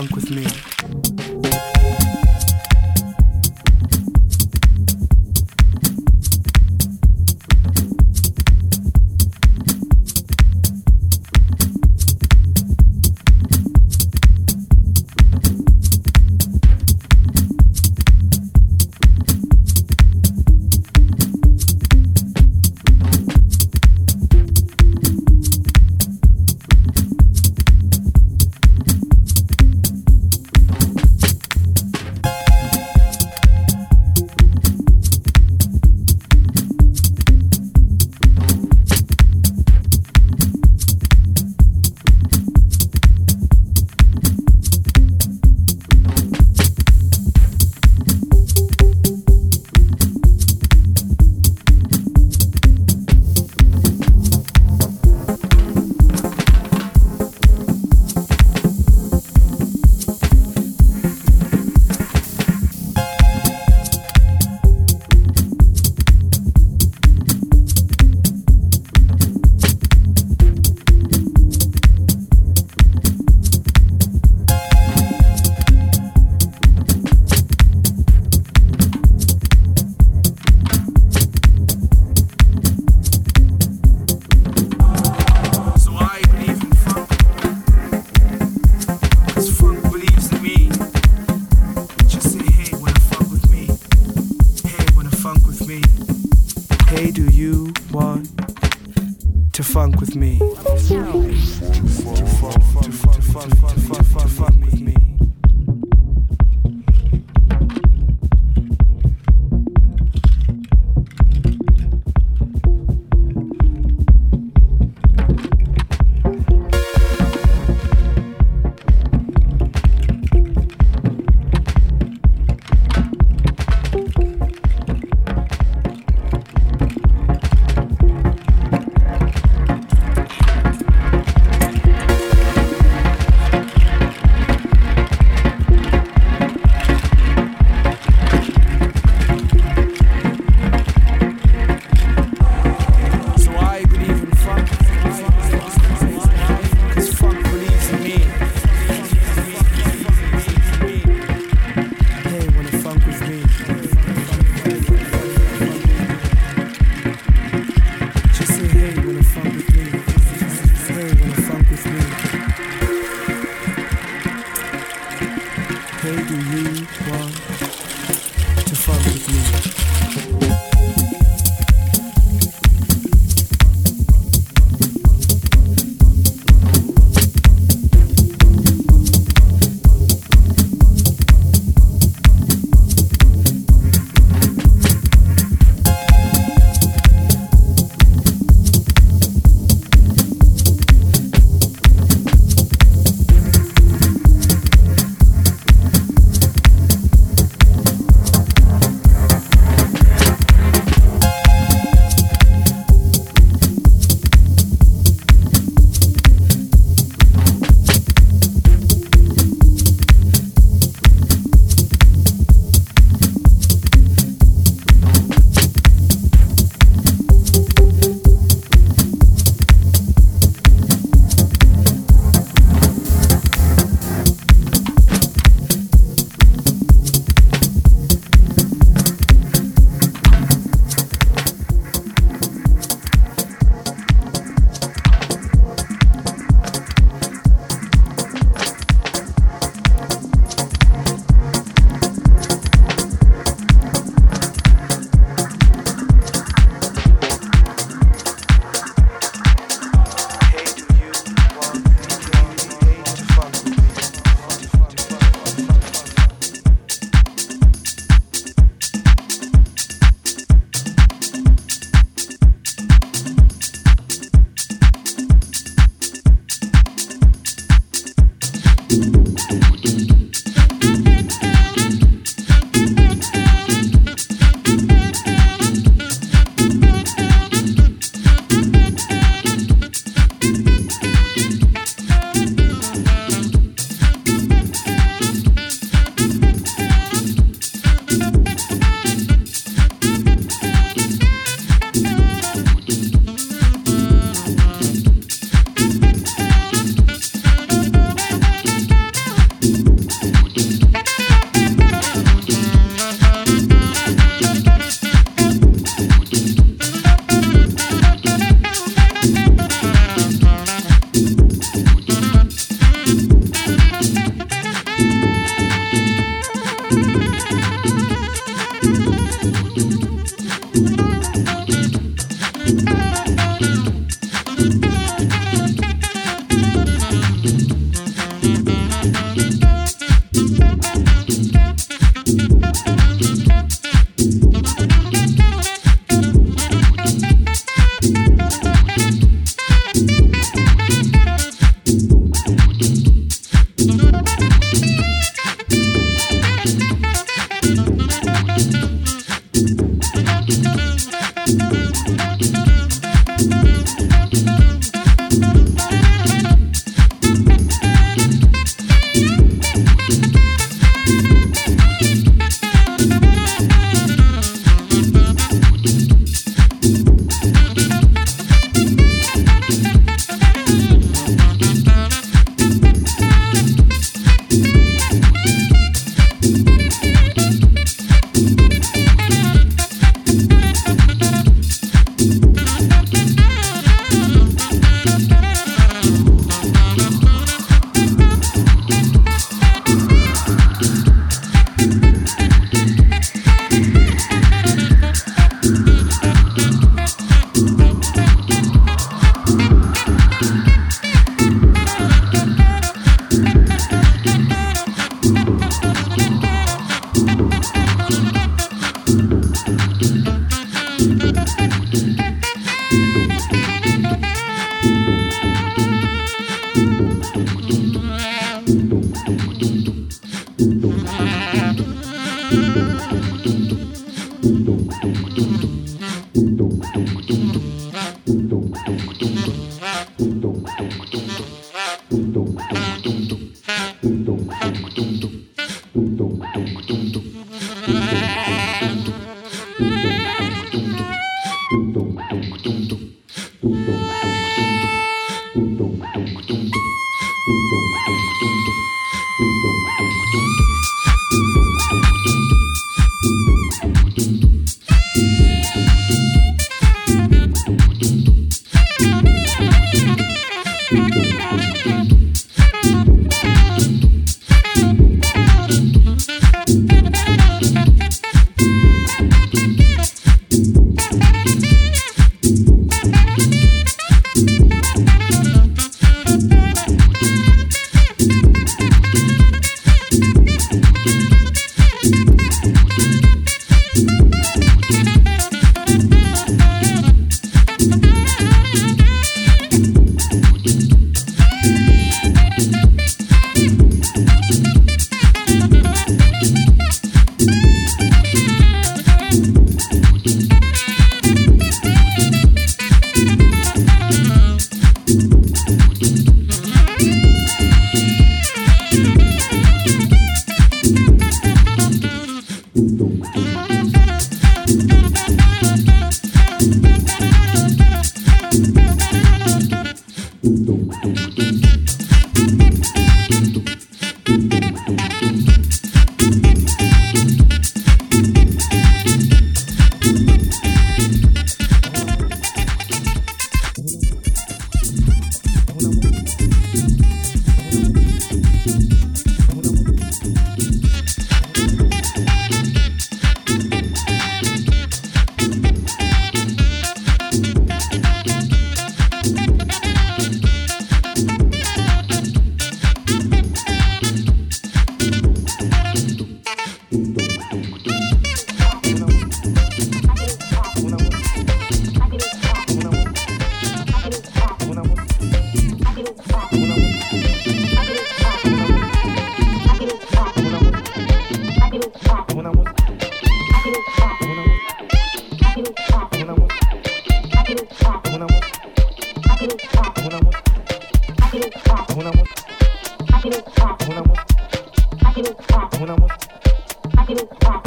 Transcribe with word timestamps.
funk 0.00 0.14
with 0.14 0.30
me? 0.30 0.49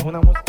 una 0.05 0.19
música 0.21 0.42